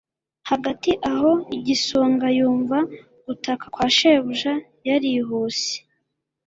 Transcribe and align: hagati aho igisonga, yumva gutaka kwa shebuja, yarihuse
hagati 0.49 0.91
aho 1.11 1.31
igisonga, 1.57 2.25
yumva 2.37 2.77
gutaka 3.25 3.65
kwa 3.73 3.87
shebuja, 3.95 4.53
yarihuse 4.87 5.73